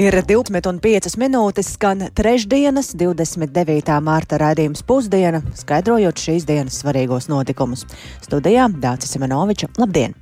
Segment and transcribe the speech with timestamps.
[0.00, 3.98] Ir 12,5 minūtes, skan trešdienas, 29.
[4.00, 7.82] mārta raidījums pusdiena, skaidrojot šīs dienas svarīgos notikumus.
[8.24, 10.16] Studijā Dācis Semenoviča, labdien!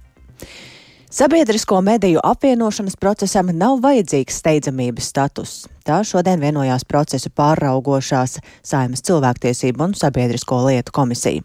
[1.11, 5.53] Sabiedrisko mediju apvienošanas procesam nav vajadzīgs steidzamības status.
[5.89, 11.41] Tā šodien vienojās procesu pāraugošās Saimas cilvēktiesību un sabiedrisko lietu komisija.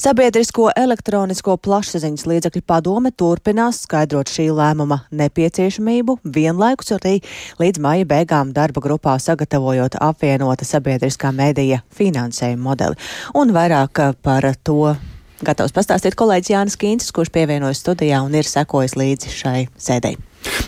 [0.00, 7.18] Sabiedrisko elektronisko plašsaziņas līdzekļu padome turpinās skaidrot šī lēmuma nepieciešamību, vienlaikus arī
[7.60, 12.96] līdz maija beigām darba grupā sagatavojot apvienota sabiedriskā medija finansējuma modeli.
[13.36, 14.96] Un vairāk par to
[15.44, 20.20] gatavs pastāstīt kolēģis Jānis Kīncis, kurš pievienojas studijā un ir sekojis līdzi šai sēdēji.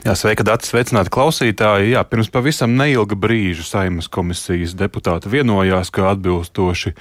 [0.07, 1.91] Jā, sveika, Dārts, sveicināti klausītāji.
[1.93, 6.95] Jā, pirms pavisam neilga brīža Saimas komisijas deputāti vienojās, ka atbilstoši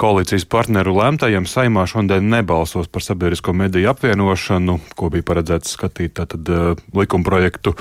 [0.00, 6.50] koalīcijas partneru lēmtajam Saimā šodien nebalsos par sabiedrisko mediju apvienošanu, ko bija paredzēts skatīt tātad
[6.52, 7.76] uh, likumprojektu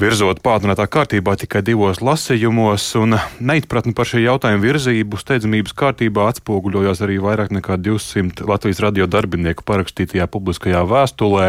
[0.00, 7.04] virzot pātrinātā kārtībā tikai divos lasījumos, un neizpratni par šī jautājuma virzību steidzamības kārtībā atspoguļojās
[7.06, 11.48] arī vairāk nekā 200 Latvijas radio darbinieku parakstītajā publiskajā vēstulē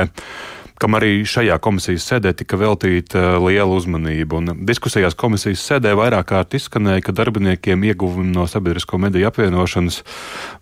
[0.79, 4.39] kam arī šajā komisijas sēdē tika veltīta uh, liela uzmanība.
[4.39, 10.01] Un diskusijās komisijas sēdē vairāk kārt izskanēja, ka darbiniekiem ieguvumi no sabiedrisko mediju apvienošanas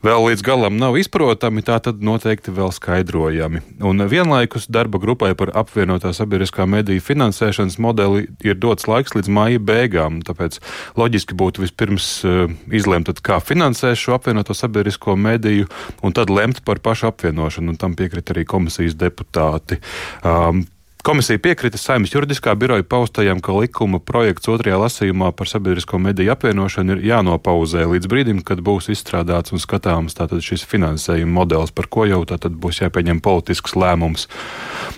[0.05, 3.61] vēl līdz galam nav izprotami, tā tad noteikti vēl skaidrojami.
[3.85, 9.61] Un vienlaikus darba grupai par apvienotā sabiedriskā mediju finansēšanas modeli ir dots laiks līdz māja
[9.61, 10.21] beigām.
[10.25, 10.59] Tāpēc
[10.97, 15.69] loģiski būtu vispirms uh, izlemt, kā finansēs šo apvienoto sabiedrisko mediju,
[16.01, 17.75] un tad lemt par pašu apvienošanu.
[17.75, 19.77] Un tam piekrita arī komisijas deputāti.
[20.23, 20.65] Um,
[21.07, 26.97] Komisija piekrita saimnes juridiskā biroja paustajam, ka likuma projekts otrajā lasījumā par sabiedrisko mediju apvienošanu
[26.97, 32.03] ir jānopauzē līdz brīdim, kad būs izstrādāts un skatāms tātad šis finansējuma modelis, par ko
[32.09, 34.27] jau tātad būs jāpieņem politisks lēmums.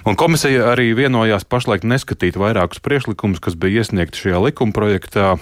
[0.09, 5.35] Un komisija arī vienojās pašlaik neskatīt vairākus priekšlikumus, kas bija iesniegti šajā likuma projektā.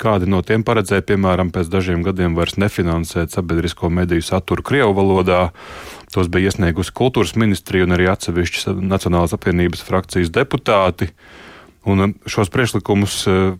[0.00, 5.50] Kādi no tiem paredzēja, piemēram, pēc dažiem gadiem vairs nefinansēt sabiedrisko mediju saturu Krievu valodā
[6.14, 11.10] Tos bija iesniegusi kultūras ministrija un arī atsevišķas Nacionālās apvienības frakcijas deputāti.
[11.90, 13.56] Un um, šos priekšlikumus uh,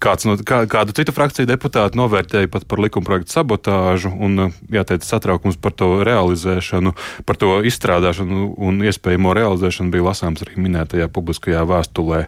[0.00, 5.58] kāds no, kā, kādu citu frakciju deputātu novērtēja pat par likumprojektu sabotāžu un, jāteic, satraukums
[5.60, 6.94] par to realizēšanu,
[7.28, 12.22] par to izstrādāšanu un iespējamo realizēšanu bija lasāms arī minētajā publiskajā vēstulē.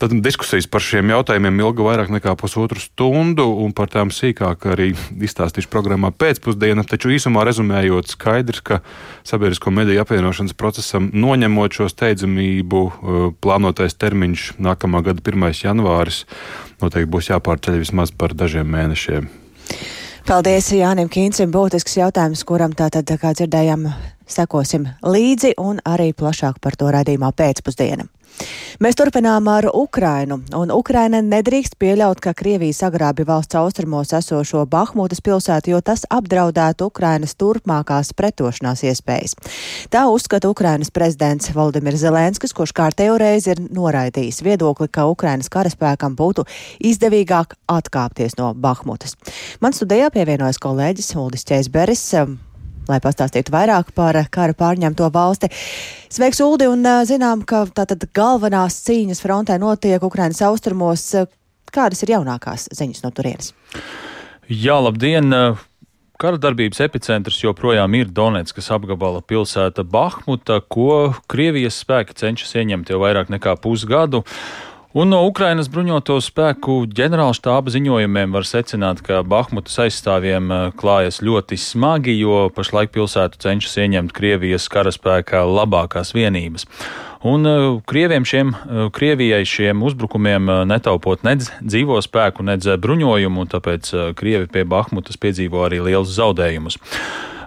[0.00, 4.92] Tad diskusijas par šiem jautājumiem ilga vairāk nekā pusotru stundu, un par tām sīkāk arī
[4.96, 8.80] izstāstīšu programmā pēcpusdienā, taču īsumā rezumējot skaidrs, ka
[9.26, 15.52] sabiedrisko mediju apvienošanas procesam noņemot šo steidzamību, uh, plānotais termiņš nākamā gada 1.
[15.66, 16.24] janvāris
[16.82, 19.28] noteikti būs jāpārceļ vismaz par dažiem mēnešiem.
[20.26, 21.52] Paldies Jānim Kīncim.
[21.54, 23.86] Būtisks jautājums, kuram tātad, kā dzirdējām,
[24.26, 28.10] sekosim līdzi un arī plašāk par to raidījumā pēcpusdienam.
[28.82, 35.22] Mēs turpinām ar Ukrainu, un Ukraina nedrīkst pieļaut, ka Krievija sagrābi valsts austrumos esošo Bahmutas
[35.24, 39.36] pilsētu, jo tas apdraudētu Ukrainas turpmākās pretošanās iespējas.
[39.88, 46.18] Tā uzskata Ukrainas prezidents Valdimirs Zelenskis, kurš kārtējo reizi ir noraidījis viedokli, ka Ukrainas karaspēkam
[46.18, 46.44] būtu
[46.84, 49.16] izdevīgāk atkāpties no Bahmutas.
[49.64, 52.04] Man studijā pievienojas kolēģis Uldis Čēsberis
[52.90, 55.50] lai pastāstītu vairāk par kara pārņemto valsti.
[56.12, 61.08] Sveiks, Uldi, un zinām, ka tātad galvenās cīņas frontē notiek Ukrainas austrumos.
[61.74, 63.52] Kādas ir jaunākās ziņas no turienes?
[64.46, 65.32] Jā, labdien!
[66.16, 73.02] Kara darbības epicentrs joprojām ir Donetskas apgabala pilsēta Bahmuta, ko Krievijas spēki cenšas ieņemt jau
[73.02, 74.22] vairāk nekā pusgadu.
[74.94, 81.58] Un no Ukrainas bruņoto spēku ģenerālštāba ziņojumiem var secināt, ka Bahmutas aizstāvjiem eh, klājas ļoti
[81.58, 86.68] smagi, jo pašlaik pilsētu cenšas ieņemt Krievijas karaspēka labākās vienības.
[87.26, 93.90] Un uh, Krieviem šiem, uh, Krievijai šiem uzbrukumiem netaupot nedz dzīvo spēku, nedz bruņojumu, tāpēc
[94.16, 96.78] Krievi pie Bahmutas piedzīvo arī lielus zaudējumus.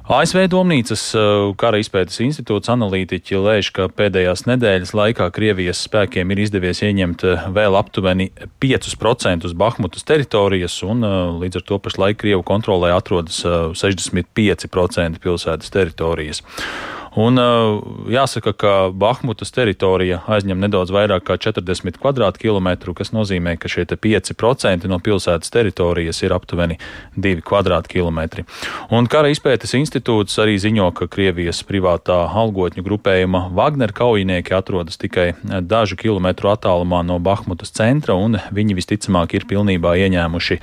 [0.09, 6.41] ASV Domnīcas uh, kara izpētes institūts analītiķi lēš, ka pēdējās nedēļas laikā Krievijas spēkiem ir
[6.47, 12.41] izdevies ieņemt uh, vēl aptuveni 5% Bahmutas teritorijas, un uh, līdz ar to pašlaik Krievu
[12.41, 16.41] kontrolē atrodas 65% pilsētas teritorijas.
[17.17, 17.39] Un
[18.11, 24.85] jāsaka, ka Bahmutas teritorija aizņem nedaudz vairāk kā 40 km2, kas nozīmē, ka šie 5%
[24.89, 26.77] no pilsētas teritorijas ir aptuveni
[27.17, 28.45] 2 km2.
[28.93, 35.33] Un Kara izpētes institūts arī ziņo, ka Krievijas privātā algotņu grupējuma Wagner kaujinieki atrodas tikai
[35.43, 40.59] dažu kilometru attālumā no Bahmutas centra, un viņi visticamāk ir pilnībā ieņēmuši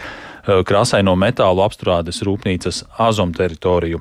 [0.47, 4.01] krāsaino metālu apstrādes rūpnīcas Azom teritoriju.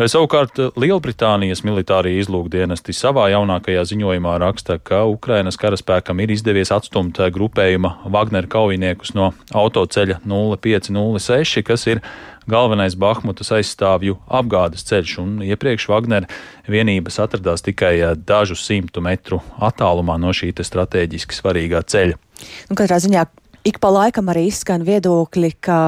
[0.00, 7.96] Savukārt Lielbritānijas militārie izlūkdienesti savā jaunākajā ziņojumā raksta, ka Ukrainas karaspēkam ir izdevies atstumt grupējuma
[8.12, 12.02] Wagner kaujiniekus no autoceļa 0506, kas ir
[12.48, 16.26] galvenais Bahmutas aizstāvju apgādes ceļš, un iepriekš Wagner
[16.70, 22.18] vienības atradās tikai eh, dažu simtu metru attālumā no šī strateģiski svarīgā ceļa.
[22.68, 23.24] Nu, katrā ziņā
[23.64, 25.78] ik pa laikam arī izskan viedokļi, ka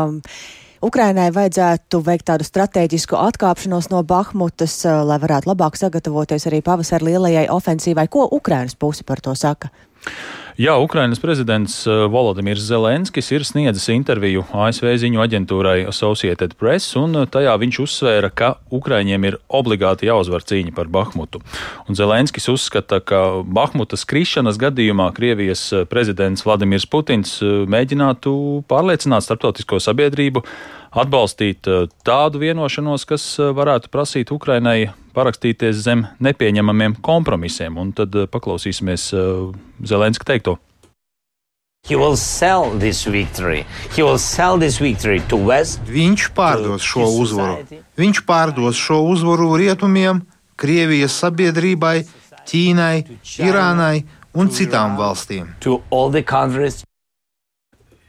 [0.85, 7.05] Ukrainai vajadzētu veikt tādu strateģisku atkāpšanos no Bahmutas, eh, lai varētu labāk sagatavoties arī pavasara
[7.09, 8.09] lielajai ofensīvai.
[8.09, 9.69] Ko Ukrainas puse par to saka?
[10.55, 17.19] Jā, Ukrainas prezidents uh, Volodimirs Zelenskis ir sniedzis interviju ASV ziņu aģentūrai Associated Press, un
[17.19, 21.41] uh, tajā viņš uzsvēra, ka Ukraiņiem ir obligāti jāuzvar cīņa par Bahmutu.
[21.91, 29.83] Un Zelenskis uzskata, ka Bahmutas krišanas gadījumā Krievijas uh, prezidents Vladimirs Putins mēģinātu pārliecināt starptautisko
[29.83, 30.47] sabiedrību
[30.95, 31.67] atbalstīt
[32.07, 37.79] tādu vienošanos, kas varētu prasīt Ukrainai parakstīties zem nepieņemamiem kompromisiem.
[37.81, 39.27] Un tad eh, paklausīsimies eh,
[39.87, 40.59] Zelenska teikto.
[45.85, 47.83] Viņš pārdos šo uzvaru.
[48.01, 50.23] Viņš pārdos šo uzvaru rietumiem,
[50.57, 51.99] Krievijas sabiedrībai,
[52.49, 55.53] Ķīnai, Irānai un citām valstīm.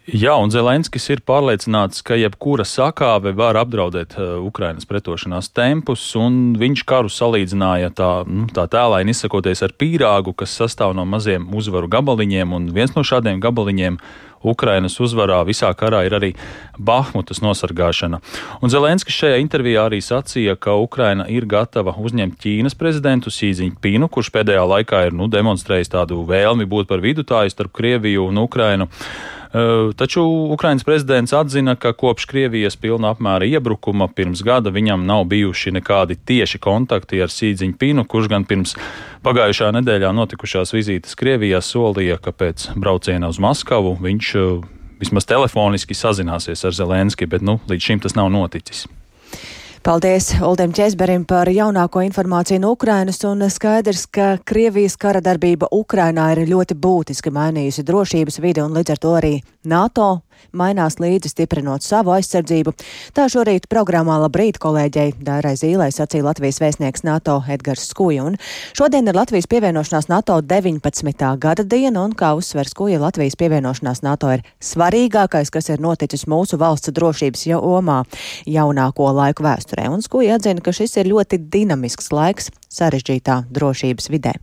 [0.05, 6.53] Jā, un Zelenskis ir pārliecināts, ka jebkura sakāve var apdraudēt uh, Ukrainas pretošanās tempus, un
[6.61, 11.89] viņš karu salīdzināja tā, nu, tā tēlāini izsakoties ar pīrāgu, kas sastāv no maziem uzvaru
[11.89, 13.97] gabaliņiem, un viens no šādiem gabaliņiem
[14.45, 16.29] Ukrainas uzvarā visā karā ir arī
[16.77, 18.19] Bahmutas nosargāšana.
[18.61, 24.11] Un Zelenskis šajā intervijā arī sacīja, ka Ukraina ir gatava uzņemt Ķīnas prezidentu Sīziņu Pīnu,
[24.13, 28.89] kurš pēdējā laikā ir nu, demonstrējis tādu vēlmi būt par vidutāju starp Krieviju un Ukrainu.
[29.95, 30.21] Taču
[30.51, 36.17] Ukrainas prezidents atzina, ka kopš Krievijas pilna apmēra iebrukuma pirms gada viņam nav bijuši nekādi
[36.19, 38.75] tieši kontakti ar Sīdziņu Pinu, kurš gan pirms
[39.23, 44.33] pagājušā nedēļā notikušās vizītes Krievijā solīja, ka pēc brauciena uz Maskavu viņš
[44.99, 48.89] vismaz telefoniski sazināsies ar Zelenski, bet nu, līdz šim tas nav noticis.
[49.85, 56.31] Paldies Uldim Česberim par jaunāko informāciju no Ukrainas un skaidrs, ka Krievijas kara darbība Ukrainā
[56.33, 59.33] ir ļoti būtiski mainījusi drošības vidi un līdz ar to arī
[59.69, 60.07] NATO
[60.55, 62.73] mainās līdzi stiprinot savu aizsardzību.
[63.15, 68.25] Tā šorīt programmā Labrīt kolēģei Dārai Zīlai sacīja Latvijas vēstnieks NATO Edgars Skuja.
[68.29, 68.39] Un
[68.77, 71.27] šodien ir Latvijas pievienošanās NATO 19.
[71.41, 76.59] gada diena, un kā uzsver Skuja, Latvijas pievienošanās NATO ir svarīgākais, kas ir noticis mūsu
[76.61, 78.01] valsts drošības jomā
[78.45, 79.89] jaunāko laiku vēsturē.
[79.91, 84.35] Un Skuja atzina, ka šis ir ļoti dinamisks laiks sarežģītā drošības vidē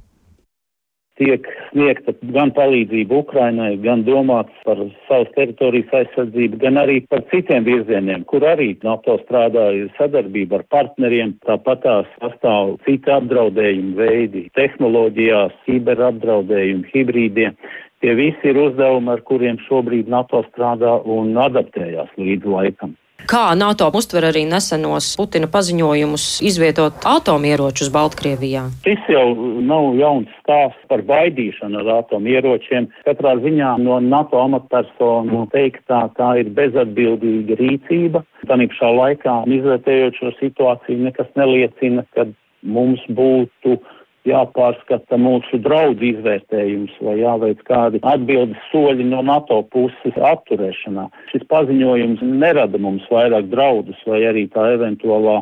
[1.22, 7.66] tiek sniegta gan palīdzība Ukrainai, gan domāts par savas teritorijas aizsardzību, gan arī par citiem
[7.68, 11.36] virzieniem, kur arī NATO strādāja sadarbība ar partneriem.
[11.46, 17.58] Tāpat tās pastāv citi apdraudējumi veidi- tehnoloģijās, kiberapdraudējumi, hibrīdiem.
[18.02, 22.96] Tie visi ir uzdevumi, ar kuriem šobrīd NATO strādā un adaptējās līdz laikam.
[23.30, 28.64] Kā NATO uztver arī nesenos Putina paziņojumus izvietot atomieročus Baltkrievijā?
[28.86, 29.26] Šis jau
[29.62, 32.88] nav jauns stāsts par baidīšanu ar atomieročiem.
[33.06, 38.24] Katrā ziņā no NATO amatpersonu teiktā tā ir bezatbildīga rīcība.
[38.50, 42.26] Tanī pašā laikā, izvērtējot šo situāciju, nekas neliecina, ka
[42.62, 43.78] mums būtu
[44.28, 51.08] jāpārskata mūsu draudu izvērtējums vai jāveic kādi atbildes soļi no NATO puses atturēšanā.
[51.32, 55.40] Šis paziņojums nerada mums vairāk draudus vai arī tā eventuālā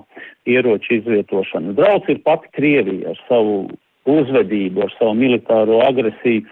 [0.49, 1.77] ieroču izvietošana.
[1.77, 3.63] Drauds ir pati Krievija ar savu
[4.09, 6.47] uzvedību, ar savu militāro agresiju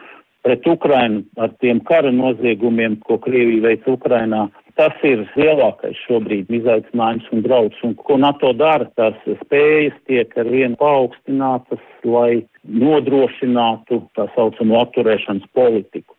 [0.44, 4.46] pret Ukrainu, ar tiem kara noziegumiem, ko Krievija veic Ukrainā
[4.78, 7.80] tas ir lielākais šobrīd izaicinājums un drauds.
[7.86, 15.48] Un ko NATO dara, tās spējas tiek ar vienu paaugstinātas, lai nodrošinātu tā saucamo atturēšanas
[15.56, 16.14] politiku,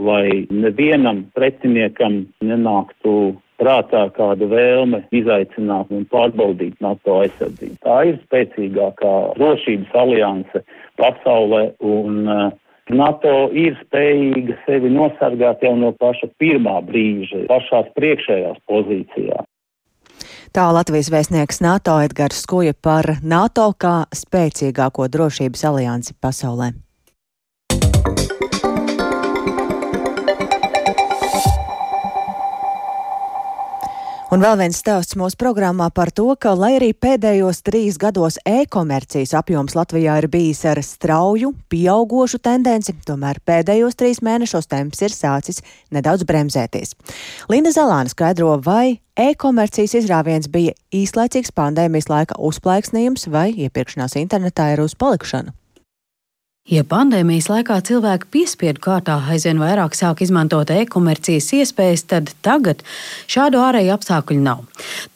[0.00, 7.76] lai nevienam pretiniekam nenāktu prātā kāda vēlme izaicināt un pārbaudīt NATO aizsardzību.
[7.84, 10.64] Tā ir spēcīgākā drošības alianse
[10.98, 12.48] pasaulē un uh,
[12.94, 19.46] NATO ir spējīga sevi nosargāt jau no paša pirmā brīža, pašās priekšējās pozīcijās.
[20.50, 26.72] Tā Latvijas vēstnieks NATO Edgars Skuja par NATO kā spēcīgāko drošības aliansi pasaulē.
[34.30, 39.32] Un vēl viens stāsts mūsu programmā par to, ka, lai arī pēdējos trīs gados e-komercijas
[39.34, 45.58] apjoms Latvijā ir bijis ar strauju, pieaugošu tendenci, tomēr pēdējos trīs mēnešos temps ir sācis
[45.90, 46.94] nedaudz bremzēties.
[47.50, 54.86] Linda Zalāna skaidro, vai e-komercijas izrāviens bija īslaicīgs pandēmijas laika uzplaiksnījums vai iepirkšanās internetā ir
[54.86, 55.56] uz palikšanu.
[56.68, 62.84] Ja pandēmijas laikā cilvēki piespiedu kārtā aizvien vairāk sāk izmantot e-komercijas iespējas, tad tagad
[63.32, 64.66] šādu ārēju apstākļu nav.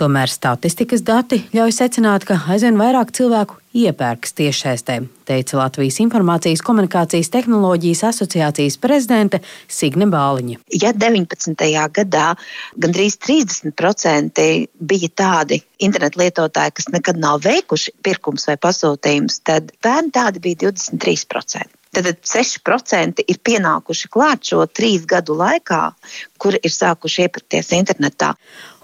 [0.00, 7.30] Tomēr statistikas dati ļauj secināt, ka aizvien vairāk cilvēku iepērks tiešsaistē, teica Latvijas Informācijas komunikācijas
[7.34, 10.60] tehnoloģijas asociācijas prezidente Signe Bāliņa.
[10.80, 11.66] Ja 19.
[11.98, 12.26] gadā
[12.80, 20.12] gandrīz 30% bija tādi internetu lietotāji, kas nekad nav veikuši pirkums vai pasūtījums, tad pērn
[20.14, 21.83] tādi bija 23%.
[21.94, 25.82] Tad 6% ir pienākuši klāt šo trīs gadu laikā,
[26.42, 28.32] kuri ir sākuši iepirkties internetā.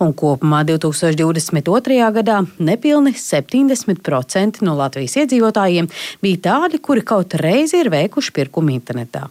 [0.01, 1.97] Un kopumā 2022.
[2.15, 5.91] gadā nepilni 70% no Latvijas iedzīvotājiem
[6.23, 9.27] bija tādi, kuri kaut reizi ir veikuši pirkumu internetā.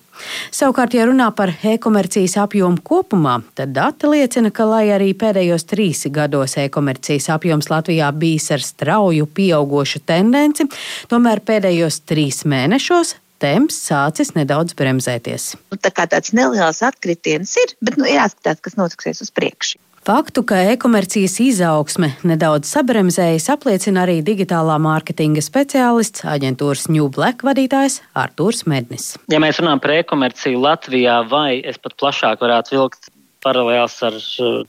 [0.52, 6.04] Savukārt, ja runā par e-komercijas apjomu kopumā, tad dati liecina, ka, lai arī pēdējos trīs
[6.14, 10.68] gados e-komercijas apjoms Latvijā bijis ar strauju pieaugošu tendenci,
[11.10, 15.54] tomēr pēdējos trīs mēnešos temps sācis nedaudz bremzēties.
[15.72, 19.80] Nu, tā kā tāds neliels atkritiens ir, bet nu, jāskatās, kas notiksies uz priekšu.
[20.10, 28.00] Faktu, ka e-komercijas izaugsme nedaudz sabremzējas, apliecina arī digitālā mārketinga speciālists, aģentūras New Black vadītājs
[28.18, 29.12] Artūrs Mednis.
[29.30, 33.12] Ja mēs runājam par e-komerciju Latvijā, vai es pat plašāk varētu vilkt
[33.44, 34.18] paralēls ar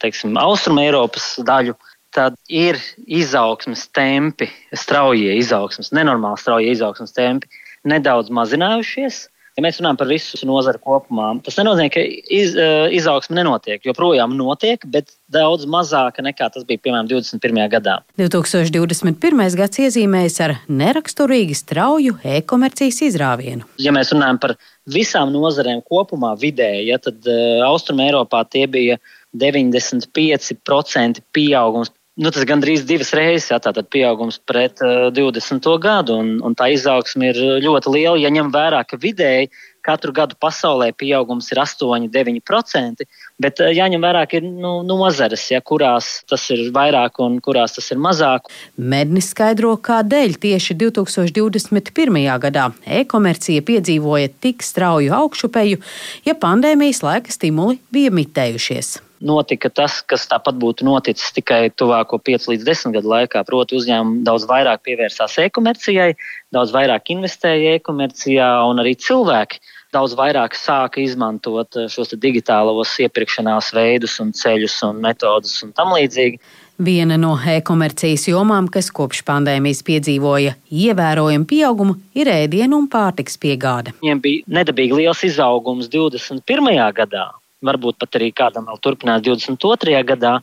[0.03, 1.77] teiksim, Austrum Eiropas daļu,
[2.15, 7.49] tad ir izaugsmes tempi, straujie izaugsmes, nenormāli straujie izaugsmes tempi
[7.89, 9.27] nedaudz mazinājušies.
[9.59, 12.01] Ja mēs runājam par visu nozari kopumā, tas nenozīmē, ka
[12.33, 13.83] iz, eh, izaugsme nenotiek.
[13.85, 17.69] Joprojām notiek, bet daudz mazāka nekā tas bija piemēram 21.
[17.69, 17.99] gadā.
[18.17, 19.57] 2021.
[19.59, 23.67] gads iezīmējas ar neraksturīgi strauju e-komercijas izrāvienu.
[23.77, 24.57] Ja mēs runājam par
[24.87, 28.97] visām nozarēm kopumā, vidēji, ja, tad uh, Austrumē Eiropā tie bija
[29.37, 35.67] 95% pieaugums Nu, tas gandrīz divas reizes, jā, pieaugums pret uh, 20.
[35.79, 38.17] gadu, un, un tā izaugsme ir ļoti liela.
[38.19, 39.47] Ja ņem vērā, ka vidēji
[39.87, 43.07] katru gadu pasaulē pieaugums ir 8-9%,
[43.39, 47.79] bet uh, jāņem vērā, ka ir nu, nozares, ja, kurās tas ir vairāk un kurās
[47.79, 48.51] tas ir mazāk.
[48.75, 52.19] Mednis skaidro, kādēļ tieši 2021.
[52.43, 55.79] gadā e-komercija piedzīvoja tik strauju augšupeju,
[56.27, 62.49] ja pandēmijas laika stimuli bija mitējušies notika tas, kas tāpat būtu noticis tikai tuvāko 5
[62.53, 63.43] līdz 10 gadu laikā.
[63.49, 66.15] Proti, uzņēmumi daudz vairāk pievērsās e-komercijai,
[66.55, 69.61] daudz vairāk investēja e-komercijā, un arī cilvēki
[69.95, 75.95] daudz vairāk sāka izmantot eh, šos digitālos iepirkšanās veidus, un ceļus un metodus un tam
[75.97, 76.41] līdzīgi.
[76.81, 83.93] Viena no e-komercijas jomām, kas kopš pandēmijas piedzīvoja ievērojumu pieaugumu, ir ēdienu un pārtiks piegāde.
[84.01, 86.71] Viņiem bija nedabīgi liels izaugums 21.
[86.97, 87.27] gadā,
[87.67, 90.03] varbūt pat arī kādam vēl turpinās 22.
[90.09, 90.39] gadā.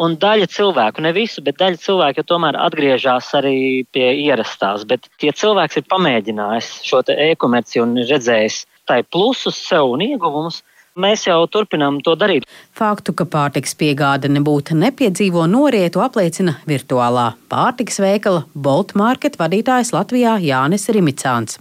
[0.00, 4.86] Un daļa cilvēku, ne visu, bet daļa cilvēku tomēr atgriežas arī pie ierastās.
[4.88, 10.62] Bet tie cilvēks ir pamēģinājis šo e-komerciju un redzējis tai plusus sev un ieguvumus,
[10.98, 12.46] Mēs jau turpinām to darīt.
[12.74, 20.34] Faktu, ka pārtiks piegāde nebūtu nepiedzīvo norietu, apliecina virtuālā pārtiks veikala Bolt Market vadītājs Latvijā
[20.42, 21.60] Jānis Rimicāns.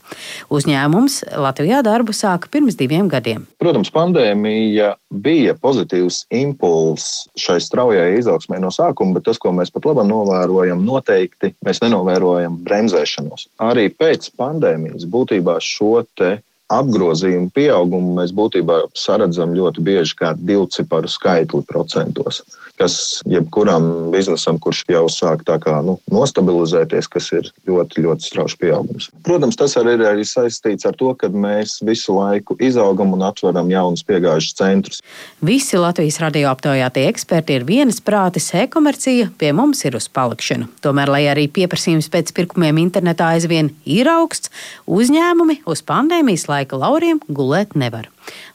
[0.49, 3.45] Uzņēmums Latvijā darbu sāka pirms diviem gadiem.
[3.61, 9.85] Protams, pandēmija bija pozitīvs impulss šai straujai izaugsmē no sākuma, bet tas, ko mēs pat
[9.91, 13.49] labi novērojam, noteikti mēs nenovērojam bremzēšanos.
[13.61, 21.09] Arī pēc pandēmijas būtībā šo te apgrozījumu pieaugumu mēs būtībā saredzam ļoti bieži kā divciparu
[21.09, 22.43] skaitli procentos,
[22.79, 28.59] kas jebkuram biznesam, kurš jau sāk tā kā nu, nostabilizēties, kas ir ļoti, ļoti strauji
[28.61, 29.09] pieaugums.
[29.25, 33.71] Protams, tas arī ir arī saistīts ar to, ka mēs visu laiku izaugam un atveram
[33.73, 35.01] jaunus piegājušus centrus.
[35.45, 40.69] Visi Latvijas radio aptaujātie eksperti ir vienas prātis, e-komercija pie mums ir uz palikšanu.
[40.85, 44.53] Tomēr, lai arī pieprasījums pēc pirkumiem internetā aizvien ir augsts,
[44.87, 48.09] uzņēmumi uz pandēmijas laiku laika lauriem gulēt nevar.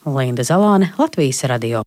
[0.04, 1.84] Linda Zalāne, Latvijas radio.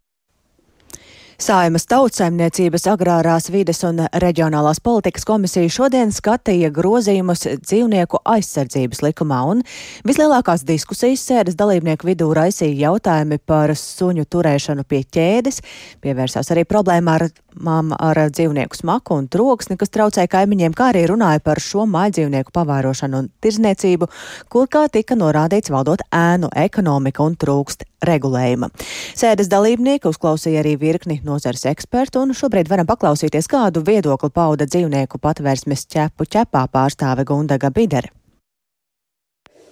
[1.37, 9.61] Saimas tautsēmniecības agrārās vides un reģionālās politikas komisija šodien skatīja grozījumus dzīvnieku aizsardzības likumā, un
[10.09, 15.61] vislielākās diskusijas sēdes dalībnieku vidū raisīja jautājumi par suņu turēšanu pie ķēdes,
[16.01, 17.27] pievērsās arī problēmā ar,
[17.65, 23.21] ar dzīvnieku smaku un troksni, kas traucē kaimiņiem, kā arī runāja par šo mājdzīvnieku pavērošanu
[23.23, 24.07] un tirzniecību,
[24.49, 28.69] kur kā tika norādīts valdot ēnu ekonomika un trūkst regulējuma.
[29.17, 35.19] Sēdes dalībnieki uzklausīja arī virkni nozars ekspertu, un šobrīd varam paklausīties, kādu viedokli pauda dzīvnieku
[35.23, 38.13] patvērsmes ķepu ķepā pārstāve Gundaga Bidere.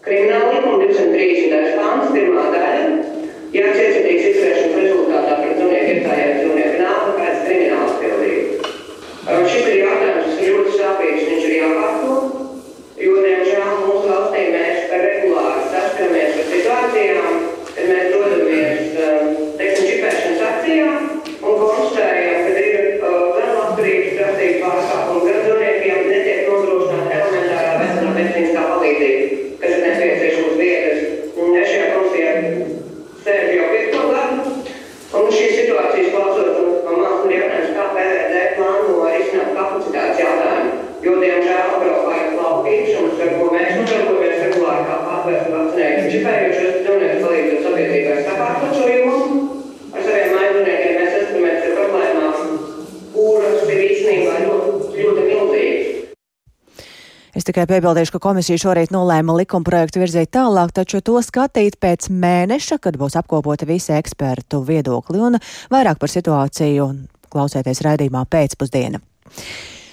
[0.06, 1.45] Krimināla likuma 230.
[57.46, 62.80] Es tikai piebildīšu, ka komisija šorīt nolēma likumprojektu virzīt tālāk, taču to skatīt pēc mēneša,
[62.82, 65.38] kad būs apkopota visi ekspertu viedokli un
[65.70, 66.88] vairāk par situāciju
[67.30, 68.98] klausēties raidījumā pēcpusdiena.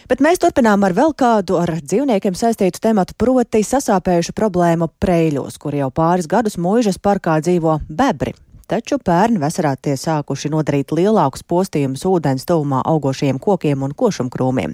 [0.09, 5.76] Bet mēs turpinām ar vēl kādu ar dzīvniekiem saistītu tematu, proti sasāpējušu problēmu preļos, kur
[5.76, 8.32] jau pāris gadus mūžas parkā dzīvo bebri
[8.73, 14.73] taču pērn vasarā tie sākuši nodarīt lielākus postījumus ūdens tuvumā augošiem kokiem un košumkrūmiem.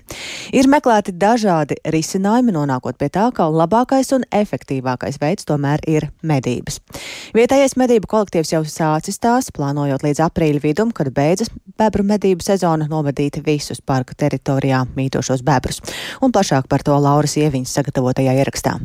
[0.55, 6.78] Ir meklēti dažādi risinājumi, nonākot pie tā, ka labākais un efektīvākais veids tomēr ir medības.
[7.35, 12.87] Vietējais medību kolektīvs jau sācis tās, plānojot līdz aprīļa vidum, kad beidzas bebru medību sezona,
[12.90, 15.83] novedīt visus parka teritorijā mītošos bebrus.
[16.23, 18.78] Un plašāk par to Lauras Ieviņas sagatavotajā ierakstā.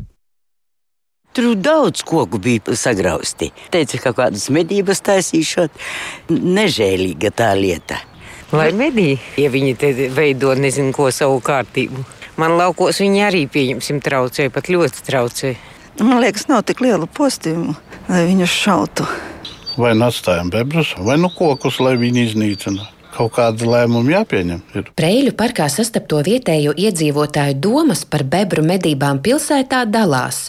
[1.34, 3.50] Tur daudz koku bija sagrausti.
[3.74, 5.74] Teica, ka kādas medības taisīšot.
[6.30, 7.98] Nežēlīga tā lieta.
[8.54, 12.04] Lai medī, ja viņi te veido nezinu ko savu kārtību.
[12.38, 15.56] Man laukos viņi arī, pieņemsim, traucē, pat ļoti traucē.
[16.02, 17.74] Man liekas, nav tik liela postījumu,
[18.10, 19.06] lai viņus šautu.
[19.78, 24.62] Vai nu atstājam bebrus, vai nu kokus, lai viņi iznīcina kaut kāda lēmuma jāpieņem.
[24.78, 24.90] Ir.
[24.98, 30.48] Preļu parkā sastapto vietējo iedzīvotāju domas par bebru medībām pilsētā dalās.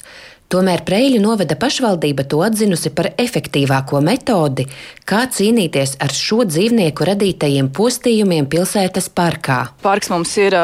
[0.53, 4.67] Tomēr Preļu novada pašvaldība to atzinusi par efektīvāko metodi,
[5.09, 9.59] kā cīnīties ar šo dzīvnieku radītajiem postījumiem pilsētas parkā.
[9.83, 10.55] Parks mums ir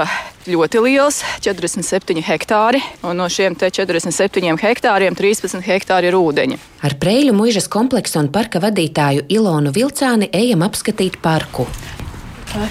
[0.46, 6.60] ļoti liels, 47 hektāri, un no šiem 47 hektāriem 13 hektāri ir ūdeņi.
[6.86, 11.66] Ar Preļu mūžas kompleksu un parka vadītāju Ilonu Vilcāni ejam apskatīt parku.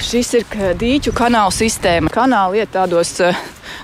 [0.04, 0.46] Šis ir
[0.80, 2.12] dīķu kanāla sistēma.
[2.12, 3.16] Kanāli iet tādos,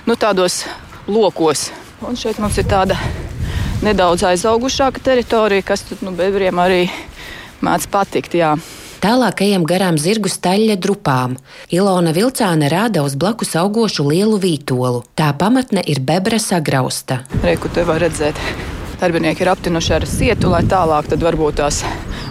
[0.04, 0.62] nu, tādos
[1.08, 1.70] lokos.
[2.04, 2.96] Un šeit mums ir tāda
[3.84, 6.82] nedaudz aizaugušāka teritorija, kas tad, nu, bebriem arī
[7.64, 8.36] mēdz patikt.
[8.36, 8.52] Jā.
[9.00, 11.36] Tālāk ejam garām zirgu staļļa drupām.
[11.72, 15.04] Ilona Vilcāne rāda uz blakus augošu lielu vītolu.
[15.16, 17.22] Tā pamatne ir bebra sagrausta.
[17.44, 18.40] Reku te var redzēt.
[19.00, 21.82] Darbinieki ir aptinuši ar sietu, lai tālāk varbūt tās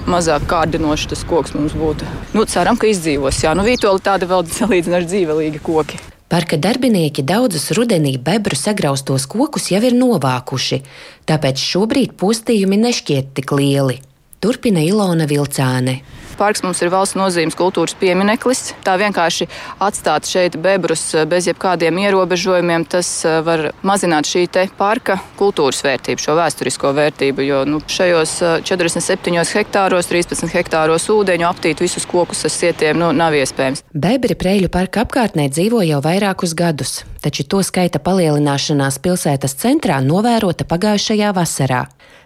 [0.10, 2.08] mazāk kārdinoši tas koks mums būtu.
[2.36, 3.44] Nu, ceram, ka izdzīvos.
[3.46, 6.02] Jā, nu, vītola tāda vēl salīdzinoši dzīvelīga koki.
[6.26, 10.82] Parka darbinieki daudzus rudenī bebru sagraustos kokus jau ir novākuši,
[11.30, 14.00] tāpēc šobrīd postījumi nešķiet tik lieli.
[14.42, 16.00] Turpina Ilona Vilcāne.
[16.38, 18.74] Parks mums ir valsts nozīmes kultūras piemineklis.
[18.86, 19.48] Tā vienkārši
[19.84, 24.46] atstāt šeit bebrus bez jebkādiem ierobežojumiem, tas eh, var mazināt šī
[24.78, 27.46] parka kultūras vērtību, šo vēsturisko vērtību.
[27.46, 33.12] Jo nu, šajos 47 eh, hektāros, 13 hektāros ūdeņu aptīt visus kokus ar sietiem nu,
[33.16, 33.86] nav iespējams.
[33.94, 40.68] Bebri Preļu parka apkārtnē dzīvo jau vairākus gadus, taču to skaita palielināšanās pilsētas centrā novērota
[40.68, 41.86] pagājušajā vasarā.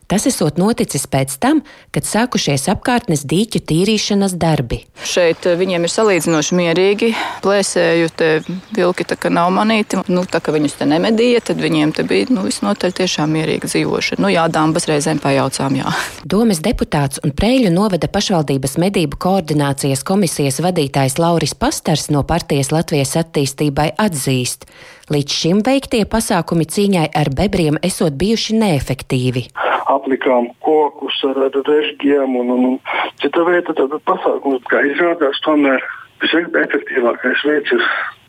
[0.10, 1.60] Tas esot noticis pēc tam,
[1.94, 4.80] kad sākušies apkārtnes dīķu tīrīšanas darbi.
[5.06, 7.10] Šeit eh, viņiem ir salīdzinoši mierīgi.
[7.46, 8.30] Plēsēju te
[8.74, 10.02] vilki tā kā nav manīti.
[10.10, 14.24] Nu, tā kā viņus te nemedīja, tad viņiem te bija nu, visnotaļ tiešām mierīga dzīvošana.
[14.26, 15.94] Nu, jā, dāmas reizēm pajaucām, jā.
[16.26, 23.14] Domas deputāts un Preļu novada pašvaldības medību koordinācijas komisijas vadītājs Lauris Pastars no partijas Latvijas
[23.22, 24.66] attīstībai atzīst.
[25.10, 29.42] Līdz šim veiktie pasākumi cīņai ar bebriem esot bijuši neefektīvi.
[29.90, 32.76] Aplikām kokus ar, ar režģiem un, un, un
[33.24, 33.74] cita veida
[34.06, 35.82] pasākumus, kā izrādās tomēr
[36.20, 37.84] Visefektīvākais veids ir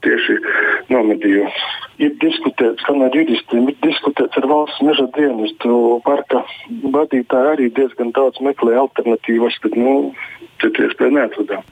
[0.04, 0.36] tieši
[0.92, 1.62] nomedījums.
[2.00, 6.00] Ir diskutēts, kā ar juristiem, ir diskutēts ar valsts meža dienestu.
[6.06, 6.44] Parka
[6.96, 9.96] vadītāji arī diezgan daudz meklē alternatīvas, bet nu.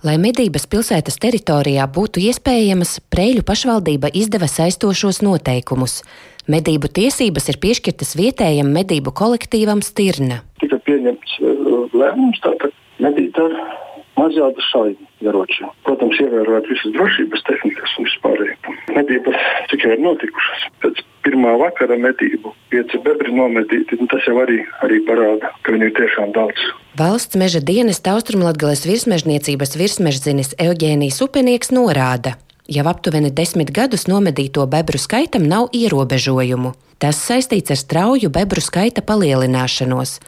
[0.00, 5.98] Lai medības pilsētas teritorijā būtu iespējamas, Preļu pašvaldība izdeva saistošos noteikumus.
[6.48, 10.40] Medību tiesības ir piešķirtas vietējam medību kolektīvam Stirna.
[10.62, 12.72] Tika pieņemts uh, lēmums tātad
[13.04, 13.58] medīt ar
[14.18, 15.70] mazādu šauju ieročiem.
[15.86, 18.74] Protams, ievērojot visas drošības tehnikas un vispārējo.
[18.96, 20.66] Medības tikai ir notikušas.
[20.82, 25.96] Pēc pirmā vakara medību pieci bebri nomedīti, tas jau arī, arī parāda, ka viņu ir
[25.98, 26.66] tiešām daudz.
[26.98, 32.34] Valsts meža dienesta Austrumlatgales virsmežniecības virsmežzinis Eugēnijas Upenieks norāda,
[32.68, 36.74] Jau aptuveni desmit gadus nomedīto bebru skaitam nav ierobežojumu.
[37.00, 40.18] Tas saistīts ar strauju bebru skaita palielināšanos.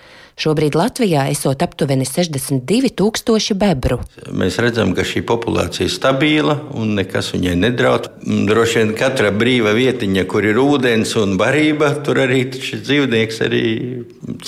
[0.41, 3.99] Šobrīd Latvijā esot aptuveni 62 tūkstoši bebru.
[4.33, 8.09] Mēs redzam, ka šī populācija ir stabila un nekas viņai nedraud.
[8.49, 13.65] Droši vien katra brīva vietiņa, kur ir ūdens un barība, tur arī šis dzīvnieks arī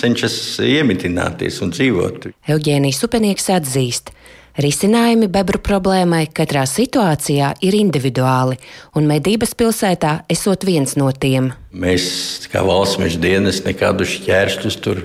[0.01, 2.31] cenšas iemitināties un dzīvot.
[2.57, 4.15] Eugēnijas upenieks atzīst,
[4.61, 8.59] Risinājumi bebru problēmai katrā situācijā ir individuāli,
[8.93, 11.55] un medības pilsētā esot viens no tiem.
[11.73, 12.05] Mēs,
[12.53, 15.01] kā valsts meža dienas, nekādus šķēršļus tur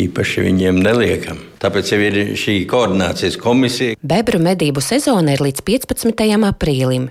[0.00, 1.38] īpaši viņiem neliekam.
[1.62, 3.98] Tāpēc jau ir šī koordinācijas komisija.
[4.02, 6.26] Bebru medību sezona ir līdz 15.
[6.50, 7.10] aprīlim.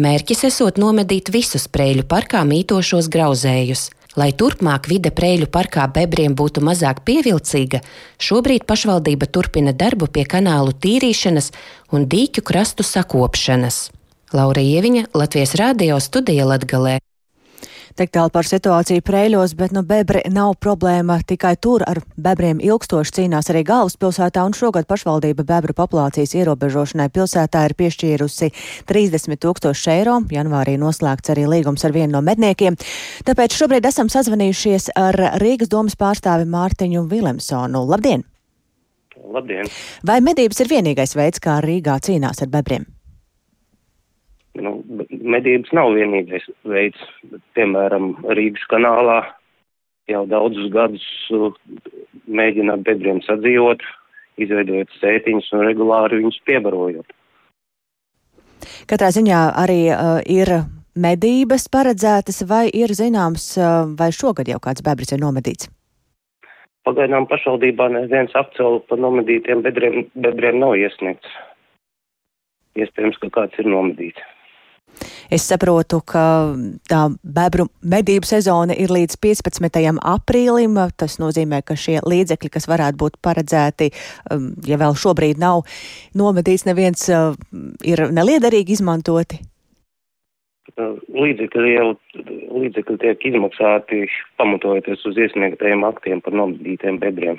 [0.00, 3.86] Mērķis esot nomedīt visus prēļu parkā mītošos grauzējus.
[4.18, 7.78] Lai turpmāk vide Prēļu parkā bebriem būtu mazāk pievilcīga,
[8.18, 11.52] šobrīd pašvaldība turpina darbu pie kanālu tīrīšanas
[11.94, 13.90] un dīķu krastu sakopšanas.
[14.34, 16.98] Laura Ieviņa, Latvijas Rādio studija Latgalē.
[18.00, 21.82] Tik tālu par situāciju prēļos, bet nu bebri nav problēma tikai tur.
[21.84, 28.48] Ar bebriem ilgstoši cīnās arī galvaspilsētā, un šogad pašvaldība bebru populācijas ierobežošanai pilsētā ir piešķīrusi
[28.88, 30.14] 30 tūkstoši eiro.
[30.32, 32.78] Janvārī noslēgts arī līgums ar vienu no medniekiem.
[33.28, 37.84] Tāpēc šobrīd esam sazvanījušies ar Rīgas domas pārstāvi Mārtiņu Vilemsonu.
[37.84, 38.24] Labdien!
[39.28, 39.68] Labdien!
[40.08, 42.88] Vai medības ir vienīgais veids, kā Rīgā cīnās ar bebriem?
[44.58, 47.02] Nu, medības nav vienīgais veids.
[47.54, 49.20] Piemēram, Rīgas kanālā
[50.10, 51.54] jau daudzus gadus uh,
[52.26, 53.84] mēģina ar bedriem sadzīvot,
[54.42, 57.14] izveidojot sētiņus un regulāri viņus piebarojot.
[58.90, 60.50] Katrā ziņā arī uh, ir
[60.98, 65.70] medības paredzētas, vai ir zināms, uh, vai šogad jau kāds bebris ir nomedīts?
[66.88, 71.38] Pagaidām pašvaldībā neviens apcēlu par nomedītiem bedriem, bedriem nav iesniegts.
[72.80, 74.22] Iespējams, ka kāds ir nomedīts.
[75.30, 76.22] Es saprotu, ka
[76.90, 79.78] tā bebru medību sezona ir līdz 15.
[80.02, 80.74] aprīlim.
[80.98, 83.92] Tas nozīmē, ka šie līdzekļi, kas varētu būt paredzēti,
[84.34, 85.62] um, ja vēl šobrīd nav
[86.18, 87.38] nomedīts, neviens uh,
[87.86, 89.38] ir neliederīgi izmantoti.
[90.80, 91.88] Līdzekļi jau
[92.58, 94.04] līdzekļi tiek izmaksāti
[94.40, 97.38] pamatojoties uz iesniegtajiem aktiem par nomedītiem bebriem.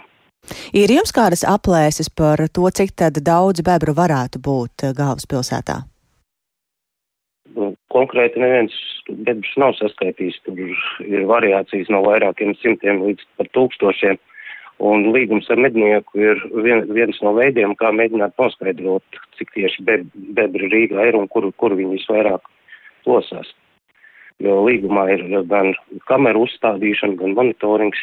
[0.74, 5.82] Ir jums kādas aplēses par to, cik daudz bebru varētu būt uh, galvaspilsētā?
[7.92, 8.76] Konkrēti neviens
[9.28, 10.40] bedrs nav saskaitījis.
[10.46, 10.60] Tur
[11.06, 14.20] ir variācijas no vairākiem simtiem līdz pat tūkstošiem.
[14.82, 20.00] Un līgums ar mednieku ir vien, viens no veidiem, kā mēģināt noskaidrot, cik tieši be,
[20.38, 22.48] bebri Rīgā ir un kur, kur viņi visvairāk
[23.06, 23.52] plosās.
[24.42, 25.76] Jo līgumā ir gan
[26.10, 28.02] kameru uzstādīšana, gan monitorings.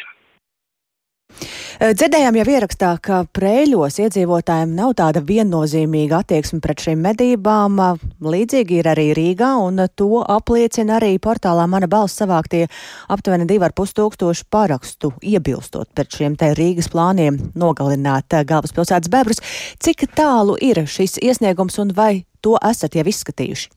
[1.77, 7.77] Eh, dzirdējām jau ierakstā, ka prēļos iedzīvotājiem nav tāda viennozīmīga attieksme pret šīm medībām.
[8.25, 12.65] Līdzīgi ir arī Rīgā, un to apliecina arī portālā Mana balss savāktie
[13.13, 19.43] aptuveni 2,5 tūkstoši parakstu iebilstot pret šiem te Rīgas plāniem nogalināt eh, galvaspilsētas bebrus.
[19.77, 23.69] Cik tālu ir šis iesniegums un vai to esat jau izskatījuši?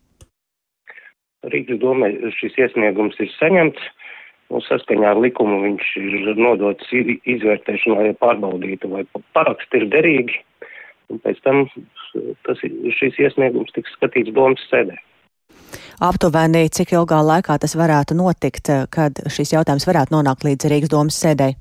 [1.53, 3.93] Rīgas domē šis iesniegums ir saņemts.
[4.53, 10.43] Un saskaņā ar likumu viņš ir nodots izvērtēšanai, lai pārbaudītu, vai paraksti ir derīgi.
[11.13, 11.65] Un pēc tam
[12.45, 12.61] tas,
[12.99, 14.99] šis iesniegums tiks skatīts domas sēdē.
[16.03, 21.21] Aptuveni, cik ilgā laikā tas varētu notikt, kad šis jautājums varētu nonākt līdz Rīgas domas
[21.23, 21.53] sēdē?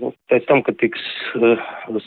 [0.00, 1.02] Nu, pēc tam, kad tiks
[1.36, 1.60] uh,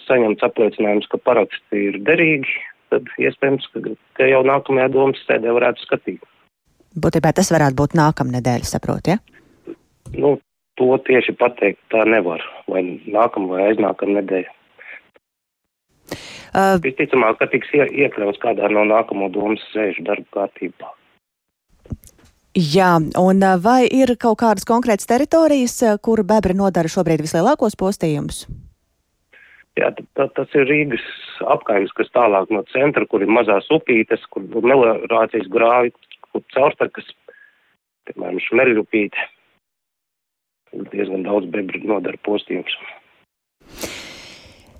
[0.07, 2.55] saņemts apliecinājums, ka paraksti ir derīgi,
[2.93, 3.83] tad iespējams, ka,
[4.17, 6.23] ka jau nākamajā domas sēdē varētu skatīt.
[6.93, 9.75] Būtībā tas varētu būt nākamnedēļ, saprotu, ja?
[10.13, 10.35] Nu,
[10.77, 12.43] to tieši pateikt tā nevar.
[12.69, 14.59] Vai nākamā vai aiznākamā nedēļa.
[16.53, 20.91] Uh, Visticamāk, ka tiks ie, iekļauts kādā no nākamo domas sēžu darba kārtībā.
[22.53, 28.43] Jā, un vai ir kaut kādas konkrētas teritorijas, kur bebri nodara šobrīd vislielākos postījumus?
[29.81, 31.01] Jā, tā, tas ir Rīgas
[31.49, 35.89] apkaimes, kas tālāk no centra, kur ir mazās upītes, kur meliorācijas grāvi,
[36.33, 37.07] kur caurstakas,
[38.09, 39.29] piemēram, šmerļupīte.
[40.89, 42.73] Diezgan daudz bebru nodara postījums.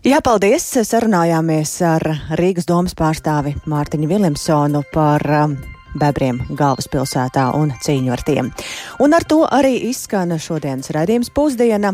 [0.04, 0.66] Jā, paldies!
[0.84, 2.04] Sarunājāmies ar
[2.36, 5.54] Rīgas domas pārstāvi Mārtiņu Vilimsonu par um,
[5.96, 8.50] bebriem galvaspilsētā un cīņu ar tiem.
[9.00, 11.94] Un ar to arī izskan šodienas raidījums pusdiena.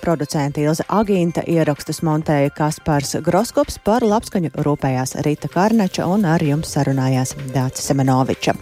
[0.00, 6.72] Producenta Ilza Agīnta ierakstus montēja Kaspars Groskops par labskaņu rūpējās Rīta Karnača un ar jums
[6.76, 8.56] sarunājās Dācis Semenoviča.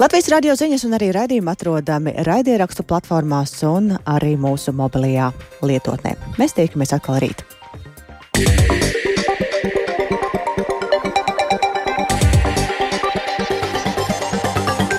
[0.00, 5.32] Latvijas radio ziņas un arī raidījumi atrodami raidierakstu platformās un arī mūsu mobilajā
[5.62, 6.16] lietotnē.
[6.40, 7.44] Mēs tiekamies atkal rīt.
[8.40, 8.89] Yeah.